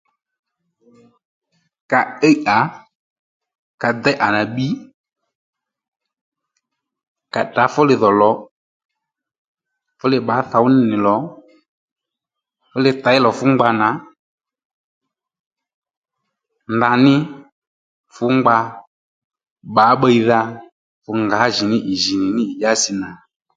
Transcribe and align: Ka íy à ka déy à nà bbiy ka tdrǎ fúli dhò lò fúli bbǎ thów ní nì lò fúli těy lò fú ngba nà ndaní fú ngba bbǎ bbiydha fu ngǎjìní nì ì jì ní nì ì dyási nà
Ka 1.89 1.99
íy 2.29 2.35
à 2.55 2.57
ka 3.81 3.89
déy 4.03 4.17
à 4.25 4.27
nà 4.35 4.41
bbiy 4.49 4.71
ka 7.33 7.41
tdrǎ 7.47 7.65
fúli 7.73 7.95
dhò 8.01 8.09
lò 8.21 8.31
fúli 9.99 10.17
bbǎ 10.23 10.35
thów 10.51 10.65
ní 10.73 10.81
nì 10.89 10.97
lò 11.05 11.15
fúli 12.69 12.91
těy 13.03 13.17
lò 13.25 13.29
fú 13.37 13.45
ngba 13.53 13.67
nà 13.81 13.87
ndaní 16.75 17.15
fú 18.15 18.25
ngba 18.35 18.55
bbǎ 19.71 19.85
bbiydha 19.97 20.39
fu 21.03 21.11
ngǎjìní 21.25 21.77
nì 21.81 21.85
ì 21.93 21.95
jì 22.01 22.15
ní 22.21 22.29
nì 22.37 22.43
ì 22.51 22.55
dyási 22.59 22.91
nà 23.01 23.09